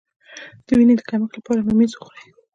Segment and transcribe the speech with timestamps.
[0.65, 2.25] د وینې د کمښت لپاره ممیز وخورئ